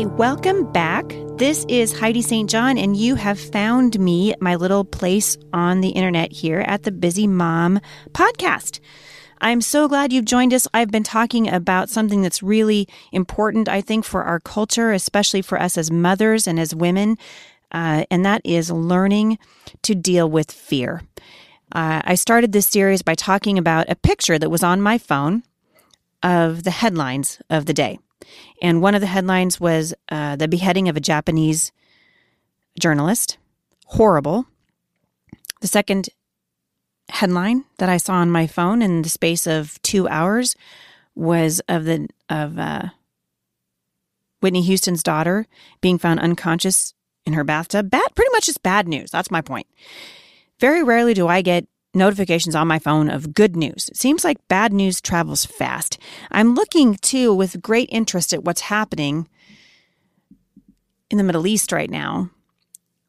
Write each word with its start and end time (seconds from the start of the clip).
Hi, 0.00 0.06
welcome 0.06 0.72
back. 0.72 1.14
This 1.36 1.66
is 1.68 1.92
Heidi 1.92 2.22
St. 2.22 2.48
John, 2.48 2.78
and 2.78 2.96
you 2.96 3.16
have 3.16 3.38
found 3.38 4.00
me, 4.00 4.34
my 4.40 4.54
little 4.54 4.82
place 4.82 5.36
on 5.52 5.82
the 5.82 5.90
internet 5.90 6.32
here 6.32 6.60
at 6.60 6.84
the 6.84 6.90
Busy 6.90 7.26
Mom 7.26 7.80
podcast. 8.12 8.80
I'm 9.42 9.60
so 9.60 9.88
glad 9.88 10.10
you've 10.10 10.24
joined 10.24 10.54
us. 10.54 10.66
I've 10.72 10.90
been 10.90 11.02
talking 11.02 11.50
about 11.50 11.90
something 11.90 12.22
that's 12.22 12.42
really 12.42 12.88
important, 13.12 13.68
I 13.68 13.82
think, 13.82 14.06
for 14.06 14.24
our 14.24 14.40
culture, 14.40 14.90
especially 14.90 15.42
for 15.42 15.60
us 15.60 15.76
as 15.76 15.90
mothers 15.90 16.46
and 16.46 16.58
as 16.58 16.74
women, 16.74 17.18
uh, 17.70 18.06
and 18.10 18.24
that 18.24 18.40
is 18.42 18.70
learning 18.70 19.38
to 19.82 19.94
deal 19.94 20.30
with 20.30 20.50
fear. 20.50 21.02
Uh, 21.72 22.00
I 22.06 22.14
started 22.14 22.52
this 22.52 22.68
series 22.68 23.02
by 23.02 23.14
talking 23.14 23.58
about 23.58 23.90
a 23.90 23.96
picture 23.96 24.38
that 24.38 24.50
was 24.50 24.62
on 24.62 24.80
my 24.80 24.96
phone 24.96 25.42
of 26.22 26.62
the 26.62 26.70
headlines 26.70 27.42
of 27.50 27.66
the 27.66 27.74
day. 27.74 27.98
And 28.62 28.82
one 28.82 28.94
of 28.94 29.00
the 29.00 29.06
headlines 29.06 29.60
was 29.60 29.94
uh, 30.10 30.36
the 30.36 30.48
beheading 30.48 30.88
of 30.88 30.96
a 30.96 31.00
Japanese 31.00 31.72
journalist. 32.78 33.38
Horrible. 33.86 34.46
The 35.60 35.68
second 35.68 36.08
headline 37.08 37.64
that 37.78 37.88
I 37.88 37.96
saw 37.96 38.14
on 38.14 38.30
my 38.30 38.46
phone 38.46 38.82
in 38.82 39.02
the 39.02 39.08
space 39.08 39.46
of 39.46 39.80
two 39.82 40.08
hours 40.08 40.56
was 41.14 41.60
of 41.68 41.84
the 41.84 42.08
of 42.28 42.58
uh, 42.58 42.90
Whitney 44.40 44.62
Houston's 44.62 45.02
daughter 45.02 45.46
being 45.80 45.98
found 45.98 46.20
unconscious 46.20 46.94
in 47.26 47.32
her 47.34 47.44
bathtub. 47.44 47.90
Bad, 47.90 48.14
pretty 48.14 48.30
much 48.32 48.46
just 48.46 48.62
bad 48.62 48.88
news. 48.88 49.10
That's 49.10 49.30
my 49.30 49.40
point. 49.40 49.66
Very 50.58 50.82
rarely 50.82 51.14
do 51.14 51.26
I 51.26 51.42
get 51.42 51.66
notifications 51.94 52.54
on 52.54 52.68
my 52.68 52.78
phone 52.78 53.10
of 53.10 53.34
good 53.34 53.56
news. 53.56 53.88
It 53.88 53.96
seems 53.96 54.24
like 54.24 54.46
bad 54.48 54.72
news 54.72 55.00
travels 55.00 55.44
fast. 55.44 55.98
I'm 56.30 56.54
looking 56.54 56.94
too 56.96 57.34
with 57.34 57.62
great 57.62 57.88
interest 57.90 58.32
at 58.32 58.44
what's 58.44 58.62
happening 58.62 59.28
in 61.10 61.18
the 61.18 61.24
Middle 61.24 61.46
East 61.46 61.72
right 61.72 61.90
now 61.90 62.30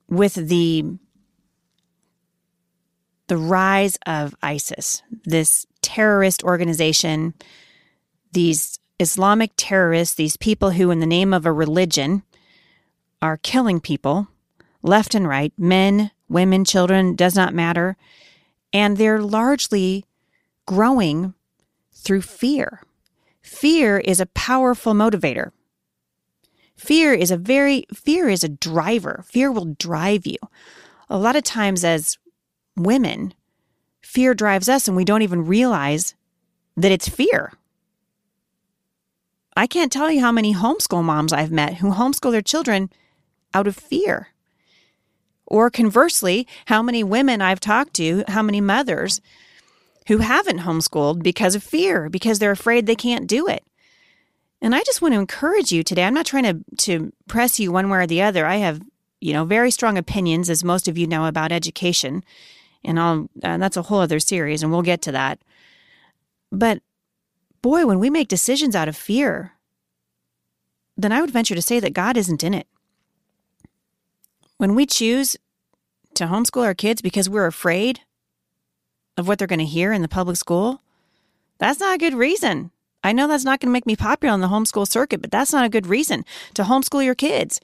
with 0.09 0.35
the 0.35 0.83
the 3.27 3.37
rise 3.37 3.97
of 4.05 4.35
ISIS, 4.43 5.03
this 5.23 5.65
terrorist 5.81 6.43
organization, 6.43 7.33
these 8.33 8.77
Islamic 8.99 9.51
terrorists, 9.55 10.15
these 10.15 10.35
people 10.35 10.71
who 10.71 10.91
in 10.91 10.99
the 10.99 11.05
name 11.05 11.33
of 11.33 11.45
a 11.45 11.53
religion 11.53 12.23
are 13.21 13.37
killing 13.37 13.79
people 13.79 14.27
left 14.83 15.15
and 15.15 15.27
right, 15.27 15.53
men, 15.57 16.11
women, 16.27 16.65
children, 16.65 17.15
does 17.15 17.33
not 17.33 17.53
matter 17.53 17.95
and 18.73 18.97
they're 18.97 19.21
largely 19.21 20.05
growing 20.65 21.33
through 21.93 22.21
fear. 22.21 22.81
Fear 23.41 23.99
is 23.99 24.19
a 24.19 24.25
powerful 24.27 24.93
motivator. 24.93 25.51
Fear 26.75 27.13
is 27.13 27.31
a 27.31 27.37
very, 27.37 27.85
fear 27.93 28.29
is 28.29 28.43
a 28.43 28.49
driver. 28.49 29.23
Fear 29.27 29.51
will 29.51 29.75
drive 29.77 30.25
you. 30.25 30.37
A 31.09 31.17
lot 31.17 31.35
of 31.35 31.43
times, 31.43 31.83
as 31.83 32.17
women, 32.75 33.33
fear 34.01 34.33
drives 34.33 34.67
us 34.67 34.87
and 34.87 34.97
we 34.97 35.05
don't 35.05 35.21
even 35.21 35.45
realize 35.45 36.15
that 36.75 36.91
it's 36.91 37.07
fear. 37.07 37.53
I 39.55 39.67
can't 39.67 39.91
tell 39.91 40.09
you 40.09 40.21
how 40.21 40.31
many 40.31 40.53
homeschool 40.53 41.03
moms 41.03 41.33
I've 41.33 41.51
met 41.51 41.75
who 41.75 41.91
homeschool 41.91 42.31
their 42.31 42.41
children 42.41 42.89
out 43.53 43.67
of 43.67 43.75
fear. 43.75 44.29
Or 45.51 45.69
conversely, 45.69 46.47
how 46.67 46.81
many 46.81 47.03
women 47.03 47.41
I've 47.41 47.59
talked 47.59 47.93
to, 47.95 48.23
how 48.29 48.41
many 48.41 48.61
mothers 48.61 49.19
who 50.07 50.19
haven't 50.19 50.59
homeschooled 50.59 51.23
because 51.23 51.55
of 51.55 51.61
fear, 51.61 52.07
because 52.07 52.39
they're 52.39 52.51
afraid 52.51 52.85
they 52.85 52.95
can't 52.95 53.27
do 53.27 53.49
it. 53.49 53.65
And 54.61 54.73
I 54.73 54.79
just 54.83 55.01
want 55.01 55.13
to 55.13 55.19
encourage 55.19 55.73
you 55.73 55.83
today. 55.83 56.05
I'm 56.05 56.13
not 56.13 56.25
trying 56.25 56.45
to, 56.45 56.63
to 56.85 57.11
press 57.27 57.59
you 57.59 57.69
one 57.69 57.89
way 57.89 57.99
or 57.99 58.07
the 58.07 58.21
other. 58.21 58.45
I 58.45 58.57
have, 58.57 58.79
you 59.19 59.33
know, 59.33 59.43
very 59.43 59.71
strong 59.71 59.97
opinions, 59.97 60.49
as 60.49 60.63
most 60.63 60.87
of 60.87 60.97
you 60.97 61.05
know, 61.05 61.25
about 61.25 61.51
education. 61.51 62.23
And 62.85 62.97
I'll, 62.97 63.29
uh, 63.43 63.57
that's 63.57 63.75
a 63.75 63.81
whole 63.81 63.99
other 63.99 64.21
series, 64.21 64.63
and 64.63 64.71
we'll 64.71 64.83
get 64.83 65.01
to 65.01 65.11
that. 65.11 65.39
But 66.49 66.81
boy, 67.61 67.85
when 67.85 67.99
we 67.99 68.09
make 68.09 68.29
decisions 68.29 68.73
out 68.73 68.87
of 68.87 68.95
fear, 68.95 69.51
then 70.95 71.11
I 71.11 71.19
would 71.19 71.31
venture 71.31 71.55
to 71.55 71.61
say 71.61 71.81
that 71.81 71.93
God 71.93 72.15
isn't 72.15 72.41
in 72.41 72.53
it. 72.53 72.67
When 74.61 74.75
we 74.75 74.85
choose 74.85 75.35
to 76.13 76.25
homeschool 76.25 76.63
our 76.63 76.75
kids 76.75 77.01
because 77.01 77.27
we're 77.27 77.47
afraid 77.47 78.01
of 79.17 79.27
what 79.27 79.39
they're 79.39 79.47
going 79.47 79.57
to 79.57 79.65
hear 79.65 79.91
in 79.91 80.03
the 80.03 80.07
public 80.07 80.37
school, 80.37 80.83
that's 81.57 81.79
not 81.79 81.95
a 81.95 81.97
good 81.97 82.13
reason. 82.13 82.69
I 83.03 83.11
know 83.11 83.27
that's 83.27 83.43
not 83.43 83.59
going 83.59 83.69
to 83.69 83.73
make 83.73 83.87
me 83.87 83.95
popular 83.95 84.31
on 84.31 84.39
the 84.39 84.49
homeschool 84.49 84.87
circuit, 84.87 85.19
but 85.19 85.31
that's 85.31 85.51
not 85.51 85.65
a 85.65 85.69
good 85.69 85.87
reason 85.87 86.25
to 86.53 86.61
homeschool 86.61 87.03
your 87.03 87.15
kids. 87.15 87.59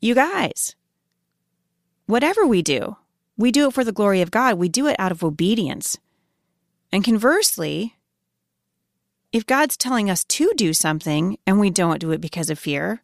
You 0.00 0.14
guys, 0.14 0.74
whatever 2.06 2.46
we 2.46 2.62
do, 2.62 2.96
we 3.36 3.52
do 3.52 3.68
it 3.68 3.74
for 3.74 3.84
the 3.84 3.92
glory 3.92 4.22
of 4.22 4.30
God. 4.30 4.56
We 4.56 4.70
do 4.70 4.86
it 4.86 4.96
out 4.98 5.12
of 5.12 5.22
obedience. 5.22 5.98
And 6.90 7.04
conversely, 7.04 7.96
if 9.32 9.44
God's 9.44 9.76
telling 9.76 10.08
us 10.08 10.24
to 10.24 10.50
do 10.56 10.72
something 10.72 11.36
and 11.46 11.60
we 11.60 11.68
don't 11.68 12.00
do 12.00 12.10
it 12.12 12.22
because 12.22 12.48
of 12.48 12.58
fear, 12.58 13.02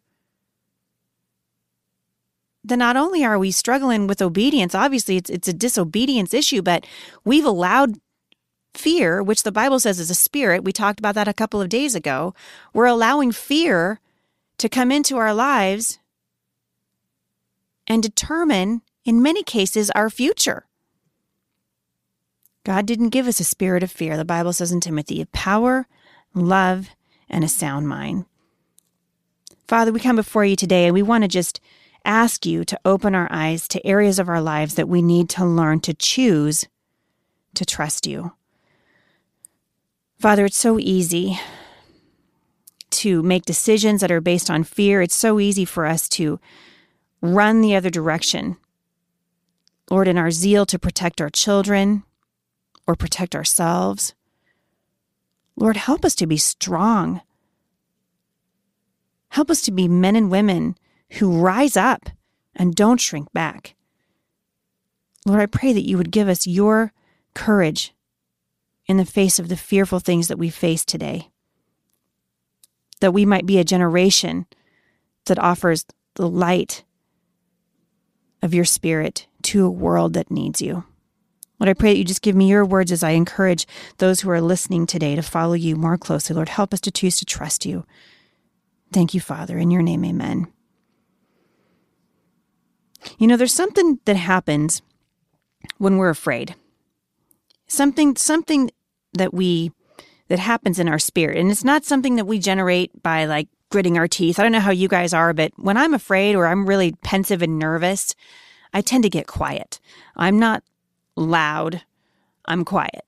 then 2.67 2.79
not 2.79 2.97
only 2.97 3.23
are 3.23 3.37
we 3.37 3.51
struggling 3.51 4.07
with 4.07 4.21
obedience, 4.21 4.73
obviously 4.73 5.17
it's 5.17 5.29
it's 5.29 5.47
a 5.47 5.53
disobedience 5.53 6.33
issue, 6.33 6.61
but 6.61 6.85
we've 7.23 7.45
allowed 7.45 7.99
fear, 8.73 9.21
which 9.23 9.43
the 9.43 9.51
Bible 9.51 9.79
says 9.79 9.99
is 9.99 10.09
a 10.09 10.15
spirit. 10.15 10.63
We 10.63 10.71
talked 10.71 10.99
about 10.99 11.15
that 11.15 11.27
a 11.27 11.33
couple 11.33 11.61
of 11.61 11.69
days 11.69 11.95
ago. 11.95 12.33
We're 12.73 12.85
allowing 12.85 13.31
fear 13.31 13.99
to 14.57 14.69
come 14.69 14.91
into 14.91 15.17
our 15.17 15.33
lives 15.33 15.99
and 17.87 18.01
determine, 18.01 18.81
in 19.03 19.21
many 19.21 19.43
cases, 19.43 19.91
our 19.91 20.09
future. 20.09 20.65
God 22.63 22.87
didn't 22.87 23.09
give 23.09 23.27
us 23.27 23.39
a 23.39 23.43
spirit 23.43 23.83
of 23.83 23.91
fear. 23.91 24.17
The 24.17 24.25
Bible 24.25 24.53
says 24.53 24.71
in 24.71 24.81
Timothy, 24.81 25.21
of 25.21 25.31
power, 25.31 25.87
love, 26.33 26.89
and 27.29 27.43
a 27.43 27.47
sound 27.47 27.87
mind. 27.87 28.25
Father, 29.67 29.91
we 29.91 29.99
come 29.99 30.15
before 30.15 30.45
you 30.45 30.55
today 30.55 30.85
and 30.85 30.93
we 30.93 31.03
want 31.03 31.23
to 31.23 31.27
just 31.27 31.59
ask 32.05 32.45
you 32.45 32.63
to 32.65 32.79
open 32.85 33.15
our 33.15 33.27
eyes 33.31 33.67
to 33.69 33.85
areas 33.85 34.19
of 34.19 34.29
our 34.29 34.41
lives 34.41 34.75
that 34.75 34.87
we 34.87 35.01
need 35.01 35.29
to 35.29 35.45
learn 35.45 35.79
to 35.81 35.93
choose 35.93 36.65
to 37.55 37.65
trust 37.65 38.07
you. 38.07 38.33
Father, 40.19 40.45
it's 40.45 40.57
so 40.57 40.79
easy 40.79 41.39
to 42.91 43.21
make 43.21 43.45
decisions 43.45 44.01
that 44.01 44.11
are 44.11 44.21
based 44.21 44.49
on 44.49 44.63
fear. 44.63 45.01
It's 45.01 45.15
so 45.15 45.39
easy 45.39 45.65
for 45.65 45.85
us 45.85 46.07
to 46.09 46.39
run 47.21 47.61
the 47.61 47.75
other 47.75 47.89
direction. 47.89 48.57
Lord, 49.89 50.07
in 50.07 50.17
our 50.17 50.31
zeal 50.31 50.65
to 50.67 50.79
protect 50.79 51.21
our 51.21 51.29
children 51.29 52.03
or 52.87 52.95
protect 52.95 53.35
ourselves, 53.35 54.13
Lord, 55.55 55.77
help 55.77 56.03
us 56.03 56.15
to 56.15 56.27
be 56.27 56.37
strong. 56.37 57.21
Help 59.29 59.49
us 59.49 59.61
to 59.63 59.71
be 59.71 59.87
men 59.87 60.15
and 60.15 60.31
women 60.31 60.77
who 61.11 61.39
rise 61.39 61.77
up 61.77 62.09
and 62.55 62.75
don't 62.75 63.01
shrink 63.01 63.31
back. 63.33 63.75
Lord, 65.25 65.41
I 65.41 65.45
pray 65.45 65.73
that 65.73 65.87
you 65.87 65.97
would 65.97 66.11
give 66.11 66.27
us 66.27 66.47
your 66.47 66.93
courage 67.33 67.93
in 68.85 68.97
the 68.97 69.05
face 69.05 69.39
of 69.39 69.49
the 69.49 69.57
fearful 69.57 69.99
things 69.99 70.27
that 70.27 70.37
we 70.37 70.49
face 70.49 70.85
today. 70.85 71.29
That 73.01 73.13
we 73.13 73.25
might 73.25 73.45
be 73.45 73.57
a 73.57 73.63
generation 73.63 74.45
that 75.25 75.39
offers 75.39 75.85
the 76.15 76.29
light 76.29 76.83
of 78.41 78.53
your 78.53 78.65
spirit 78.65 79.27
to 79.41 79.65
a 79.65 79.69
world 79.69 80.13
that 80.13 80.31
needs 80.31 80.61
you. 80.61 80.83
Lord, 81.59 81.69
I 81.69 81.73
pray 81.73 81.93
that 81.93 81.97
you 81.97 82.03
just 82.03 82.21
give 82.21 82.35
me 82.35 82.49
your 82.49 82.65
words 82.65 82.91
as 82.91 83.03
I 83.03 83.11
encourage 83.11 83.65
those 83.97 84.21
who 84.21 84.29
are 84.29 84.41
listening 84.41 84.85
today 84.85 85.15
to 85.15 85.21
follow 85.21 85.53
you 85.53 85.75
more 85.75 85.97
closely. 85.97 86.35
Lord, 86.35 86.49
help 86.49 86.73
us 86.73 86.81
to 86.81 86.91
choose 86.91 87.17
to 87.17 87.25
trust 87.25 87.65
you. 87.65 87.85
Thank 88.91 89.13
you, 89.13 89.21
Father. 89.21 89.57
In 89.57 89.71
your 89.71 89.81
name, 89.81 90.05
amen. 90.05 90.47
You 93.17 93.27
know, 93.27 93.37
there's 93.37 93.53
something 93.53 93.99
that 94.05 94.15
happens 94.15 94.81
when 95.77 95.97
we're 95.97 96.09
afraid. 96.09 96.55
Something 97.67 98.15
something 98.15 98.71
that 99.13 99.33
we 99.33 99.71
that 100.27 100.39
happens 100.39 100.79
in 100.79 100.87
our 100.87 100.99
spirit. 100.99 101.37
And 101.37 101.51
it's 101.51 101.63
not 101.63 101.85
something 101.85 102.15
that 102.15 102.25
we 102.25 102.39
generate 102.39 103.03
by 103.03 103.25
like 103.25 103.47
gritting 103.69 103.97
our 103.97 104.07
teeth. 104.07 104.39
I 104.39 104.43
don't 104.43 104.51
know 104.51 104.59
how 104.59 104.71
you 104.71 104.87
guys 104.87 105.13
are, 105.13 105.33
but 105.33 105.51
when 105.57 105.77
I'm 105.77 105.93
afraid 105.93 106.35
or 106.35 106.47
I'm 106.47 106.65
really 106.65 106.93
pensive 107.03 107.41
and 107.41 107.59
nervous, 107.59 108.15
I 108.73 108.81
tend 108.81 109.03
to 109.03 109.09
get 109.09 109.27
quiet. 109.27 109.79
I'm 110.15 110.39
not 110.39 110.63
loud. 111.15 111.83
I'm 112.45 112.65
quiet. 112.65 113.03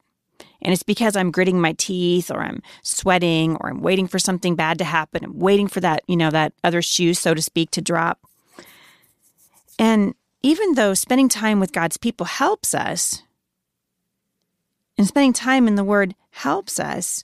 And 0.62 0.74
it's 0.74 0.84
because 0.84 1.16
I'm 1.16 1.32
gritting 1.32 1.62
my 1.62 1.74
teeth 1.74 2.32
or 2.32 2.42
I'm 2.42 2.62
sweating 2.82 3.56
or 3.58 3.70
I'm 3.70 3.82
waiting 3.82 4.08
for 4.08 4.20
something 4.20 4.56
bad 4.56 4.80
to 4.80 4.84
happen. 4.84 5.24
I'm 5.24 5.40
waiting 5.40 5.68
for 5.68 5.80
that, 5.82 6.02
you 6.08 6.18
know, 6.18 6.32
that 6.32 6.54
other 6.64 6.82
shoe, 6.82 7.14
so 7.14 7.34
to 7.34 7.42
speak, 7.42 7.72
to 7.72 7.82
drop. 7.82 8.20
And 9.80 10.16
even 10.42 10.74
though 10.74 10.94
spending 10.94 11.30
time 11.30 11.60
with 11.60 11.74
God's 11.74 11.98
people 11.98 12.26
helps 12.26 12.74
us, 12.74 13.24
and 14.98 15.08
spending 15.08 15.34
time 15.34 15.68
in 15.68 15.76
the 15.76 15.84
Word 15.84 16.16
helps 16.32 16.80
us, 16.80 17.24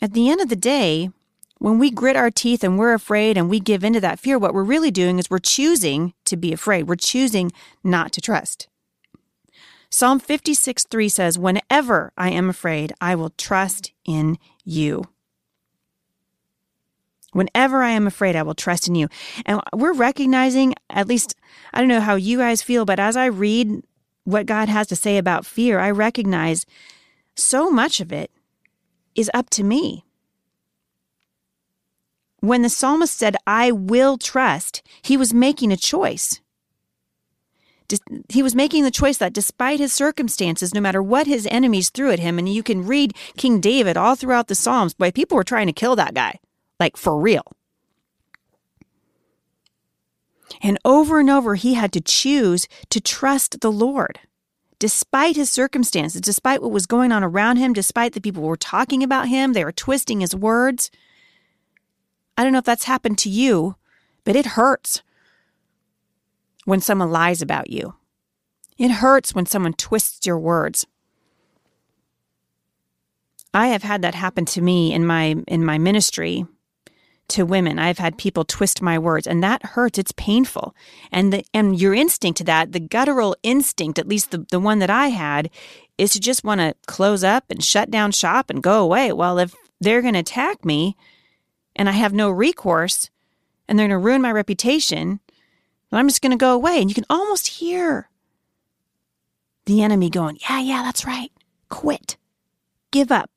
at 0.00 0.12
the 0.12 0.28
end 0.28 0.40
of 0.40 0.48
the 0.48 0.56
day, 0.56 1.10
when 1.58 1.78
we 1.78 1.90
grit 1.90 2.16
our 2.16 2.30
teeth 2.30 2.62
and 2.62 2.78
we're 2.78 2.92
afraid 2.92 3.38
and 3.38 3.48
we 3.48 3.60
give 3.60 3.84
into 3.84 4.00
that 4.00 4.18
fear, 4.18 4.38
what 4.38 4.52
we're 4.52 4.64
really 4.64 4.90
doing 4.90 5.18
is 5.18 5.30
we're 5.30 5.38
choosing 5.38 6.12
to 6.26 6.36
be 6.36 6.52
afraid. 6.52 6.84
We're 6.84 6.96
choosing 6.96 7.52
not 7.82 8.12
to 8.12 8.20
trust. 8.20 8.68
Psalm 9.88 10.18
56 10.18 10.84
3 10.84 11.08
says, 11.08 11.38
Whenever 11.38 12.12
I 12.18 12.30
am 12.30 12.50
afraid, 12.50 12.92
I 13.00 13.14
will 13.14 13.30
trust 13.30 13.92
in 14.04 14.38
you. 14.64 15.04
Whenever 17.34 17.82
I 17.82 17.90
am 17.90 18.06
afraid, 18.06 18.36
I 18.36 18.42
will 18.42 18.54
trust 18.54 18.88
in 18.88 18.94
you. 18.94 19.08
And 19.44 19.60
we're 19.74 19.92
recognizing, 19.92 20.74
at 20.88 21.08
least, 21.08 21.34
I 21.72 21.80
don't 21.80 21.88
know 21.88 22.00
how 22.00 22.14
you 22.14 22.38
guys 22.38 22.62
feel, 22.62 22.84
but 22.84 22.98
as 22.98 23.16
I 23.16 23.26
read 23.26 23.82
what 24.24 24.46
God 24.46 24.68
has 24.68 24.86
to 24.86 24.96
say 24.96 25.18
about 25.18 25.44
fear, 25.44 25.78
I 25.78 25.90
recognize 25.90 26.64
so 27.34 27.70
much 27.70 28.00
of 28.00 28.12
it 28.12 28.30
is 29.14 29.30
up 29.34 29.50
to 29.50 29.64
me. 29.64 30.04
When 32.40 32.62
the 32.62 32.68
psalmist 32.68 33.16
said, 33.16 33.36
I 33.46 33.72
will 33.72 34.16
trust, 34.16 34.82
he 35.02 35.16
was 35.16 35.34
making 35.34 35.72
a 35.72 35.76
choice. 35.76 36.40
He 38.28 38.42
was 38.42 38.54
making 38.54 38.84
the 38.84 38.90
choice 38.90 39.18
that 39.18 39.32
despite 39.32 39.80
his 39.80 39.92
circumstances, 39.92 40.72
no 40.72 40.80
matter 40.80 41.02
what 41.02 41.26
his 41.26 41.46
enemies 41.50 41.90
threw 41.90 42.10
at 42.10 42.18
him, 42.18 42.38
and 42.38 42.48
you 42.48 42.62
can 42.62 42.86
read 42.86 43.14
King 43.36 43.60
David 43.60 43.96
all 43.96 44.14
throughout 44.14 44.48
the 44.48 44.54
Psalms, 44.54 44.94
boy, 44.94 45.10
people 45.10 45.36
were 45.36 45.44
trying 45.44 45.66
to 45.66 45.72
kill 45.72 45.96
that 45.96 46.14
guy, 46.14 46.38
like 46.78 46.96
for 46.96 47.18
real. 47.18 47.44
And 50.62 50.78
over 50.84 51.20
and 51.20 51.30
over, 51.30 51.54
he 51.54 51.74
had 51.74 51.92
to 51.92 52.00
choose 52.00 52.68
to 52.90 53.00
trust 53.00 53.60
the 53.60 53.72
Lord. 53.72 54.20
Despite 54.78 55.36
his 55.36 55.50
circumstances, 55.50 56.20
despite 56.20 56.62
what 56.62 56.70
was 56.70 56.86
going 56.86 57.12
on 57.12 57.24
around 57.24 57.56
him, 57.56 57.72
despite 57.72 58.12
the 58.12 58.20
people 58.20 58.42
were 58.42 58.56
talking 58.56 59.02
about 59.02 59.28
him, 59.28 59.52
they 59.52 59.64
were 59.64 59.72
twisting 59.72 60.20
his 60.20 60.34
words, 60.34 60.90
I 62.36 62.42
don't 62.42 62.52
know 62.52 62.58
if 62.58 62.64
that's 62.64 62.84
happened 62.84 63.18
to 63.18 63.30
you, 63.30 63.76
but 64.24 64.36
it 64.36 64.46
hurts 64.46 65.02
when 66.64 66.80
someone 66.80 67.10
lies 67.10 67.40
about 67.40 67.70
you. 67.70 67.94
It 68.76 68.90
hurts 68.90 69.34
when 69.34 69.46
someone 69.46 69.74
twists 69.74 70.26
your 70.26 70.38
words. 70.38 70.86
I 73.52 73.68
have 73.68 73.84
had 73.84 74.02
that 74.02 74.16
happen 74.16 74.44
to 74.46 74.60
me 74.60 74.92
in 74.92 75.06
my 75.06 75.36
in 75.46 75.64
my 75.64 75.78
ministry 75.78 76.44
to 77.28 77.44
women. 77.44 77.78
I've 77.78 77.98
had 77.98 78.18
people 78.18 78.44
twist 78.44 78.82
my 78.82 78.98
words 78.98 79.26
and 79.26 79.42
that 79.42 79.64
hurts. 79.64 79.98
It's 79.98 80.12
painful. 80.12 80.74
And 81.10 81.32
the 81.32 81.44
and 81.52 81.80
your 81.80 81.94
instinct 81.94 82.38
to 82.38 82.44
that, 82.44 82.72
the 82.72 82.80
guttural 82.80 83.36
instinct, 83.42 83.98
at 83.98 84.08
least 84.08 84.30
the, 84.30 84.46
the 84.50 84.60
one 84.60 84.78
that 84.80 84.90
I 84.90 85.08
had, 85.08 85.50
is 85.98 86.12
to 86.12 86.20
just 86.20 86.44
want 86.44 86.60
to 86.60 86.74
close 86.86 87.24
up 87.24 87.44
and 87.50 87.62
shut 87.64 87.90
down 87.90 88.12
shop 88.12 88.50
and 88.50 88.62
go 88.62 88.82
away. 88.82 89.12
Well, 89.12 89.38
if 89.38 89.54
they're 89.80 90.02
gonna 90.02 90.20
attack 90.20 90.64
me, 90.64 90.96
and 91.76 91.88
I 91.88 91.92
have 91.92 92.12
no 92.12 92.30
recourse 92.30 93.10
and 93.68 93.78
they're 93.78 93.88
going 93.88 94.00
to 94.00 94.04
ruin 94.04 94.22
my 94.22 94.32
reputation, 94.32 95.20
then 95.90 96.00
I'm 96.00 96.08
just 96.08 96.22
going 96.22 96.32
to 96.32 96.36
go 96.36 96.54
away. 96.54 96.80
And 96.80 96.90
you 96.90 96.94
can 96.94 97.06
almost 97.10 97.46
hear 97.46 98.08
the 99.66 99.82
enemy 99.82 100.10
going, 100.10 100.38
Yeah, 100.48 100.60
yeah, 100.60 100.82
that's 100.82 101.06
right. 101.06 101.32
Quit. 101.68 102.16
Give 102.90 103.10
up. 103.10 103.30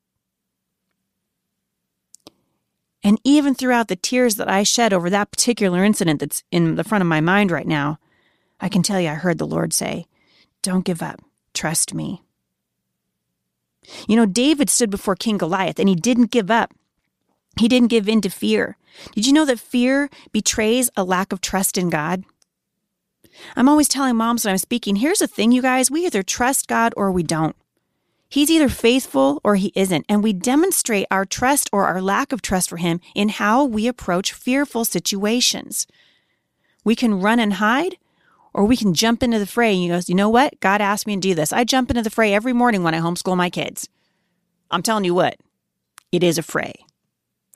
And 3.07 3.21
even 3.24 3.56
throughout 3.56 3.88
the 3.88 3.95
tears 3.95 4.36
that 4.36 4.50
I 4.50 4.63
shed 4.63 4.92
over 4.92 5.09
that 5.09 5.31
particular 5.31 5.81
incident 5.86 6.19
that's 6.19 6.44
in 6.51 6.75
the 6.75 6.83
front 6.83 7.01
of 7.01 7.07
my 7.07 7.21
mind 7.21 7.51
right 7.51 7.65
now, 7.65 8.00
I 8.59 8.68
can 8.68 8.83
tell 8.83 9.00
you 9.00 9.07
I 9.07 9.13
heard 9.13 9.38
the 9.38 9.48
Lord 9.48 9.71
say, 9.71 10.07
Don't 10.62 10.83
give 10.83 11.01
up. 11.01 11.21
Trust 11.54 11.94
me. 11.94 12.21
You 14.09 14.18
know, 14.18 14.25
David 14.25 14.69
stood 14.69 14.89
before 14.89 15.15
King 15.15 15.38
Goliath 15.38 15.80
and 15.80 15.88
he 15.88 15.95
didn't 15.95 16.31
give 16.31 16.51
up. 16.51 16.74
He 17.57 17.69
didn't 17.69 17.92
give 17.92 18.09
in 18.09 18.19
to 18.19 18.30
fear. 18.30 18.75
Did 19.15 19.25
you 19.25 19.31
know 19.31 19.45
that 19.45 19.59
fear 19.59 20.09
betrays 20.33 20.89
a 20.98 21.06
lack 21.06 21.31
of 21.31 21.39
trust 21.39 21.77
in 21.77 21.89
God? 21.89 22.25
I'm 23.56 23.69
always 23.69 23.88
telling 23.88 24.18
moms 24.18 24.44
when 24.44 24.51
I'm 24.51 24.57
speaking, 24.57 24.98
here's 24.98 25.19
the 25.19 25.27
thing, 25.27 25.54
you 25.54 25.62
guys, 25.62 25.89
we 25.89 26.06
either 26.06 26.24
trust 26.24 26.68
God 26.68 26.94
or 26.98 27.09
we 27.13 27.24
don't. 27.24 27.56
He's 28.29 28.51
either 28.51 28.68
faithful 28.68 29.39
or 29.44 29.56
he 29.56 29.71
isn't, 29.74 30.06
and 30.09 30.21
we 30.21 30.33
demonstrate 30.33 31.07
our 31.09 31.25
trust 31.25 31.69
or 31.71 31.85
our 31.85 32.01
lack 32.01 32.31
of 32.31 32.41
trust 32.41 32.69
for 32.69 32.77
him 32.77 33.00
in 33.15 33.29
how 33.29 33.63
we 33.63 33.88
approach 33.88 34.33
fearful 34.33 34.83
situations. 34.83 35.88
We 36.83 36.95
can 36.95 37.21
run 37.21 37.39
and 37.39 37.53
hide, 37.53 37.97
or 38.53 38.65
we 38.65 38.75
can 38.75 38.94
jump 38.94 39.24
into 39.24 39.39
the 39.39 39.45
fray. 39.45 39.74
And 39.74 39.81
he 39.83 39.88
goes, 39.88 40.09
you 40.09 40.15
know 40.15 40.29
what? 40.29 40.59
God 40.59 40.81
asked 40.81 41.07
me 41.07 41.15
to 41.15 41.21
do 41.21 41.35
this. 41.35 41.53
I 41.53 41.63
jump 41.63 41.89
into 41.89 42.01
the 42.01 42.09
fray 42.09 42.33
every 42.33 42.53
morning 42.53 42.83
when 42.83 42.94
I 42.94 43.00
homeschool 43.00 43.38
my 43.38 43.50
kids. 43.50 43.88
I'm 44.71 44.83
telling 44.83 45.06
you 45.06 45.13
what, 45.13 45.38
it 46.12 46.23
is 46.23 46.38
a 46.38 46.44
fray 46.44 46.73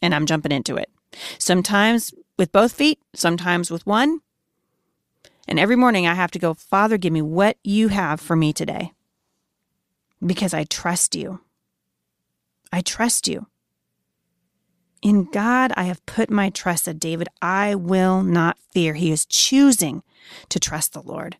and 0.02 0.16
I'm 0.16 0.26
jumping 0.26 0.54
into 0.54 0.78
it. 0.78 0.90
Sometimes 1.38 2.14
with 2.38 2.52
both 2.54 2.72
feet, 2.72 3.00
sometimes 3.14 3.70
with 3.70 3.86
one. 3.86 4.22
And 5.48 5.60
every 5.60 5.76
morning 5.76 6.08
I 6.08 6.14
have 6.14 6.32
to 6.32 6.40
go, 6.40 6.54
Father, 6.54 6.98
give 6.98 7.12
me 7.12 7.22
what 7.22 7.58
you 7.64 7.90
have 7.90 8.22
for 8.22 8.38
me 8.38 8.54
today 8.54 8.94
because 10.26 10.54
I 10.54 10.64
trust 10.64 11.16
you. 11.16 11.42
I 12.72 12.82
trust 12.82 13.28
you. 13.28 13.48
In 15.02 15.26
God, 15.26 15.74
I 15.76 15.84
have 15.84 16.06
put 16.06 16.30
my 16.30 16.50
trust, 16.50 16.86
said 16.86 17.00
David. 17.00 17.28
I 17.42 17.74
will 17.76 18.22
not 18.22 18.58
fear. 18.72 18.94
He 18.94 19.12
is 19.12 19.26
choosing 19.26 20.04
to 20.50 20.60
trust 20.60 20.94
the 20.94 21.02
Lord. 21.02 21.38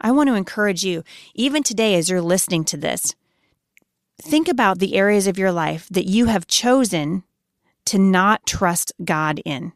I 0.00 0.10
want 0.10 0.28
to 0.28 0.34
encourage 0.34 0.84
you, 0.84 1.04
even 1.34 1.62
today 1.62 1.94
as 1.94 2.08
you're 2.08 2.22
listening 2.22 2.64
to 2.66 2.76
this, 2.76 3.14
think 4.20 4.48
about 4.48 4.78
the 4.78 4.94
areas 4.96 5.26
of 5.26 5.38
your 5.38 5.52
life 5.52 5.88
that 5.90 6.06
you 6.06 6.26
have 6.26 6.46
chosen 6.46 7.24
to 7.86 7.98
not 7.98 8.46
trust 8.46 8.92
God 9.04 9.40
in. 9.44 9.72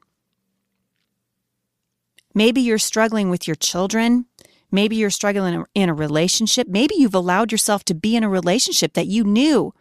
Maybe 2.34 2.60
you're 2.60 2.78
struggling 2.78 3.30
with 3.30 3.46
your 3.46 3.56
children. 3.56 4.26
Maybe 4.70 4.96
you're 4.96 5.10
struggling 5.10 5.64
in 5.74 5.88
a 5.88 5.94
relationship. 5.94 6.68
Maybe 6.68 6.94
you've 6.96 7.14
allowed 7.14 7.52
yourself 7.52 7.84
to 7.84 7.94
be 7.94 8.16
in 8.16 8.22
a 8.22 8.28
relationship 8.28 8.92
that 8.94 9.06
you 9.06 9.24
knew 9.24 9.72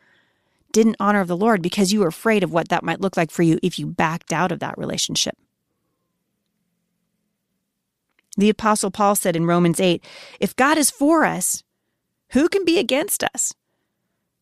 didn't 0.71 0.97
honor 0.99 1.25
the 1.25 1.37
Lord 1.37 1.61
because 1.61 1.91
you 1.91 2.01
were 2.01 2.07
afraid 2.07 2.43
of 2.43 2.51
what 2.51 2.69
that 2.69 2.83
might 2.83 3.01
look 3.01 3.17
like 3.17 3.31
for 3.31 3.43
you 3.43 3.59
if 3.63 3.79
you 3.79 3.87
backed 3.87 4.31
out 4.31 4.51
of 4.51 4.59
that 4.59 4.77
relationship. 4.77 5.35
The 8.37 8.49
Apostle 8.49 8.91
Paul 8.91 9.15
said 9.15 9.35
in 9.35 9.45
Romans 9.45 9.79
8 9.79 10.03
if 10.39 10.55
God 10.55 10.77
is 10.77 10.91
for 10.91 11.25
us, 11.25 11.63
who 12.31 12.47
can 12.49 12.65
be 12.65 12.77
against 12.77 13.23
us? 13.23 13.53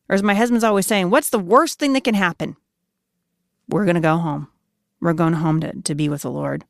Or 0.08 0.14
as 0.14 0.22
my 0.22 0.34
husband's 0.34 0.64
always 0.64 0.86
saying, 0.86 1.10
what's 1.10 1.30
the 1.30 1.38
worst 1.38 1.78
thing 1.78 1.92
that 1.94 2.04
can 2.04 2.14
happen? 2.14 2.56
we're 3.68 3.84
going 3.84 3.96
to 3.96 4.00
go 4.00 4.18
home. 4.18 4.48
We're 5.00 5.12
going 5.12 5.34
home 5.34 5.60
to, 5.60 5.72
to 5.82 5.94
be 5.94 6.08
with 6.08 6.22
the 6.22 6.30
Lord. 6.30 6.64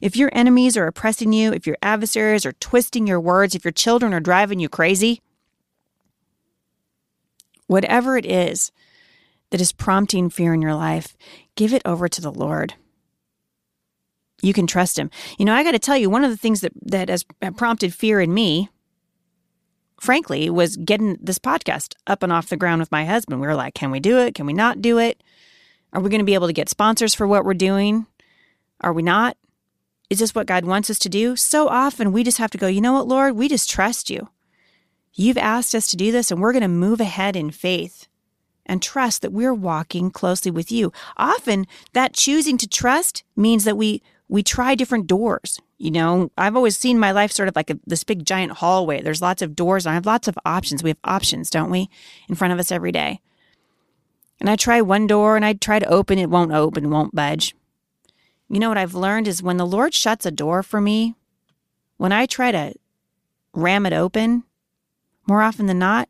If 0.00 0.16
your 0.16 0.30
enemies 0.32 0.76
are 0.76 0.86
oppressing 0.86 1.32
you, 1.32 1.52
if 1.52 1.66
your 1.66 1.76
adversaries 1.82 2.46
are 2.46 2.52
twisting 2.52 3.06
your 3.06 3.20
words, 3.20 3.54
if 3.54 3.64
your 3.64 3.72
children 3.72 4.14
are 4.14 4.20
driving 4.20 4.60
you 4.60 4.68
crazy, 4.68 5.20
whatever 7.66 8.16
it 8.16 8.26
is 8.26 8.72
that 9.50 9.60
is 9.60 9.72
prompting 9.72 10.30
fear 10.30 10.54
in 10.54 10.62
your 10.62 10.74
life, 10.74 11.16
give 11.56 11.72
it 11.72 11.82
over 11.84 12.08
to 12.08 12.20
the 12.20 12.32
Lord. 12.32 12.74
You 14.42 14.52
can 14.52 14.66
trust 14.66 14.98
him. 14.98 15.10
You 15.38 15.44
know, 15.44 15.54
I 15.54 15.62
got 15.62 15.72
to 15.72 15.78
tell 15.78 15.96
you, 15.96 16.08
one 16.08 16.24
of 16.24 16.30
the 16.30 16.36
things 16.36 16.62
that, 16.62 16.72
that 16.82 17.08
has 17.08 17.24
prompted 17.56 17.92
fear 17.92 18.20
in 18.20 18.32
me, 18.32 18.70
frankly, 20.00 20.48
was 20.48 20.76
getting 20.76 21.18
this 21.20 21.38
podcast 21.38 21.94
up 22.06 22.22
and 22.22 22.32
off 22.32 22.48
the 22.48 22.56
ground 22.56 22.80
with 22.80 22.90
my 22.90 23.04
husband. 23.04 23.40
We 23.40 23.46
were 23.46 23.54
like, 23.54 23.74
can 23.74 23.90
we 23.90 24.00
do 24.00 24.18
it? 24.18 24.34
Can 24.34 24.46
we 24.46 24.52
not 24.52 24.80
do 24.80 24.98
it? 24.98 25.22
Are 25.92 26.00
we 26.00 26.08
going 26.08 26.20
to 26.20 26.24
be 26.24 26.34
able 26.34 26.46
to 26.46 26.52
get 26.52 26.68
sponsors 26.68 27.14
for 27.14 27.26
what 27.26 27.44
we're 27.44 27.54
doing? 27.54 28.06
Are 28.80 28.92
we 28.92 29.02
not? 29.02 29.36
Is 30.10 30.18
this 30.18 30.34
what 30.34 30.48
God 30.48 30.64
wants 30.64 30.90
us 30.90 30.98
to 30.98 31.08
do? 31.08 31.36
So 31.36 31.68
often 31.68 32.12
we 32.12 32.24
just 32.24 32.38
have 32.38 32.50
to 32.50 32.58
go, 32.58 32.66
you 32.66 32.80
know 32.80 32.92
what, 32.92 33.06
Lord, 33.06 33.36
we 33.36 33.48
just 33.48 33.70
trust 33.70 34.10
you. 34.10 34.28
You've 35.14 35.38
asked 35.38 35.74
us 35.74 35.88
to 35.88 35.96
do 35.96 36.12
this, 36.12 36.30
and 36.30 36.40
we're 36.40 36.52
going 36.52 36.62
to 36.62 36.68
move 36.68 37.00
ahead 37.00 37.36
in 37.36 37.50
faith 37.50 38.08
and 38.66 38.82
trust 38.82 39.22
that 39.22 39.32
we're 39.32 39.54
walking 39.54 40.10
closely 40.10 40.50
with 40.50 40.70
you. 40.70 40.92
Often 41.16 41.66
that 41.92 42.12
choosing 42.12 42.58
to 42.58 42.68
trust 42.68 43.24
means 43.36 43.64
that 43.64 43.76
we 43.76 44.02
we 44.28 44.44
try 44.44 44.76
different 44.76 45.08
doors. 45.08 45.60
You 45.76 45.90
know, 45.90 46.30
I've 46.38 46.54
always 46.54 46.76
seen 46.76 47.00
my 47.00 47.10
life 47.10 47.32
sort 47.32 47.48
of 47.48 47.56
like 47.56 47.68
a, 47.68 47.80
this 47.84 48.04
big 48.04 48.24
giant 48.24 48.52
hallway. 48.52 49.02
There's 49.02 49.20
lots 49.20 49.42
of 49.42 49.56
doors 49.56 49.84
and 49.84 49.90
I 49.90 49.94
have 49.94 50.06
lots 50.06 50.28
of 50.28 50.38
options. 50.44 50.84
We 50.84 50.90
have 50.90 50.98
options, 51.02 51.50
don't 51.50 51.70
we, 51.70 51.90
in 52.28 52.36
front 52.36 52.52
of 52.52 52.60
us 52.60 52.70
every 52.70 52.92
day. 52.92 53.20
And 54.38 54.48
I 54.48 54.54
try 54.54 54.82
one 54.82 55.08
door 55.08 55.34
and 55.34 55.44
I 55.44 55.54
try 55.54 55.80
to 55.80 55.86
open, 55.86 56.16
it 56.16 56.30
won't 56.30 56.52
open, 56.52 56.90
won't 56.90 57.12
budge. 57.12 57.56
You 58.50 58.58
know 58.58 58.68
what 58.68 58.78
I've 58.78 58.94
learned 58.94 59.28
is 59.28 59.42
when 59.42 59.56
the 59.56 59.66
Lord 59.66 59.94
shuts 59.94 60.26
a 60.26 60.30
door 60.30 60.62
for 60.62 60.80
me, 60.80 61.14
when 61.96 62.12
I 62.12 62.26
try 62.26 62.50
to 62.50 62.74
ram 63.54 63.86
it 63.86 63.92
open, 63.92 64.42
more 65.26 65.40
often 65.40 65.66
than 65.66 65.78
not, 65.78 66.08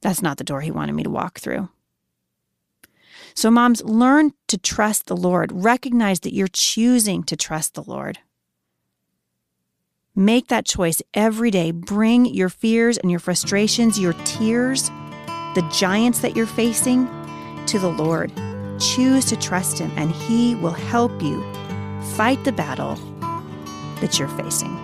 that's 0.00 0.22
not 0.22 0.38
the 0.38 0.44
door 0.44 0.62
He 0.62 0.70
wanted 0.70 0.94
me 0.94 1.02
to 1.02 1.10
walk 1.10 1.38
through. 1.38 1.68
So, 3.34 3.50
moms, 3.50 3.84
learn 3.84 4.32
to 4.48 4.56
trust 4.56 5.06
the 5.06 5.16
Lord. 5.16 5.52
Recognize 5.52 6.20
that 6.20 6.32
you're 6.32 6.48
choosing 6.48 7.22
to 7.24 7.36
trust 7.36 7.74
the 7.74 7.82
Lord. 7.82 8.18
Make 10.14 10.48
that 10.48 10.64
choice 10.64 11.02
every 11.12 11.50
day. 11.50 11.70
Bring 11.70 12.24
your 12.24 12.48
fears 12.48 12.96
and 12.96 13.10
your 13.10 13.20
frustrations, 13.20 14.00
your 14.00 14.14
tears 14.24 14.90
the 15.56 15.66
giants 15.72 16.18
that 16.20 16.36
you're 16.36 16.44
facing 16.44 17.06
to 17.64 17.78
the 17.78 17.88
Lord. 17.88 18.30
Choose 18.78 19.24
to 19.26 19.36
trust 19.36 19.78
Him, 19.78 19.90
and 19.96 20.10
He 20.10 20.54
will 20.54 20.70
help 20.70 21.22
you 21.22 21.42
fight 22.16 22.42
the 22.44 22.52
battle 22.52 22.96
that 24.00 24.18
you're 24.18 24.28
facing. 24.28 24.74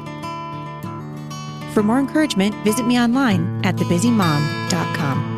For 1.73 1.83
more 1.83 1.99
encouragement, 1.99 2.55
visit 2.65 2.87
me 2.87 2.99
online 2.99 3.65
at 3.65 3.77
thebusymom.com. 3.77 5.32